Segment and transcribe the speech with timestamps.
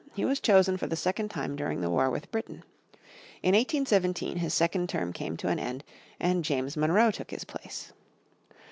[0.15, 2.63] He was chosen for the second time during the war with Britain.
[3.43, 5.83] In 1817 his second term came to an end
[6.19, 7.93] and James Monroe took his place.